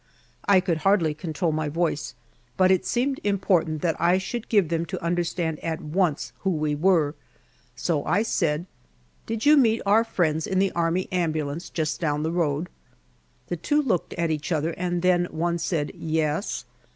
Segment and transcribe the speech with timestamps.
[0.47, 2.15] I could hardly control my voice,
[2.57, 6.73] but it seemed important that I should give them to understand at once who we
[6.73, 7.13] were.
[7.75, 8.65] So I said,
[9.27, 12.67] "Did you meet our friends in the army ambulance just down the road?"
[13.45, 16.65] The two looked at each other and then one said "Yes!"